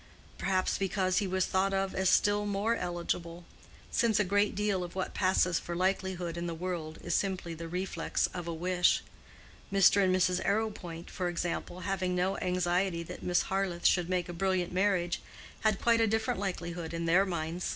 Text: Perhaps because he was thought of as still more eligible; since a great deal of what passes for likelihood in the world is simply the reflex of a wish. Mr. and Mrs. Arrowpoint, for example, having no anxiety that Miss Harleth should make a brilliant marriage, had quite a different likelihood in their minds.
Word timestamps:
Perhaps 0.39 0.79
because 0.79 1.19
he 1.19 1.27
was 1.27 1.45
thought 1.45 1.75
of 1.75 1.93
as 1.93 2.09
still 2.09 2.47
more 2.47 2.75
eligible; 2.75 3.45
since 3.91 4.19
a 4.19 4.23
great 4.23 4.55
deal 4.55 4.83
of 4.83 4.95
what 4.95 5.13
passes 5.13 5.59
for 5.59 5.75
likelihood 5.75 6.37
in 6.37 6.47
the 6.47 6.55
world 6.55 6.97
is 7.03 7.13
simply 7.13 7.53
the 7.53 7.67
reflex 7.67 8.25
of 8.33 8.47
a 8.47 8.51
wish. 8.51 9.03
Mr. 9.71 10.03
and 10.03 10.11
Mrs. 10.15 10.43
Arrowpoint, 10.43 11.11
for 11.11 11.29
example, 11.29 11.81
having 11.81 12.15
no 12.15 12.35
anxiety 12.39 13.03
that 13.03 13.21
Miss 13.21 13.43
Harleth 13.43 13.85
should 13.85 14.09
make 14.09 14.27
a 14.27 14.33
brilliant 14.33 14.73
marriage, 14.73 15.21
had 15.59 15.79
quite 15.79 16.01
a 16.01 16.07
different 16.07 16.39
likelihood 16.39 16.95
in 16.95 17.05
their 17.05 17.23
minds. 17.23 17.69